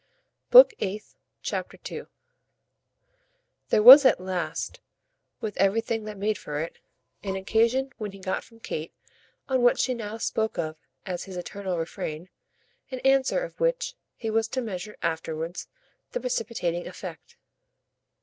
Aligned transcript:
Book 0.49 0.73
Eighth, 0.79 1.13
Chapter 1.43 1.77
2 1.77 2.07
There 3.69 3.83
was 3.83 4.03
at 4.03 4.19
last, 4.19 4.81
with 5.41 5.55
everything 5.57 6.05
that 6.05 6.17
made 6.17 6.39
for 6.39 6.59
it, 6.59 6.79
an 7.21 7.35
occasion 7.35 7.93
when 7.99 8.11
he 8.11 8.17
got 8.17 8.43
from 8.43 8.59
Kate, 8.61 8.95
on 9.47 9.61
what 9.61 9.77
she 9.77 9.93
now 9.93 10.17
spoke 10.17 10.57
of 10.57 10.75
as 11.05 11.25
his 11.25 11.37
eternal 11.37 11.77
refrain, 11.77 12.29
an 12.89 12.97
answer 13.01 13.41
of 13.43 13.59
which 13.59 13.93
he 14.15 14.31
was 14.31 14.47
to 14.47 14.61
measure 14.63 14.97
afterwards 15.03 15.67
the 16.13 16.19
precipitating 16.19 16.87
effect. 16.87 17.37